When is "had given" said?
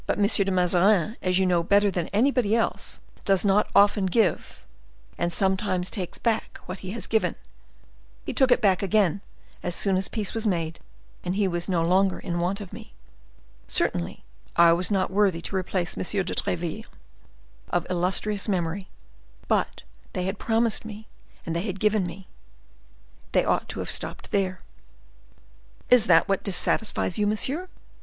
21.67-22.07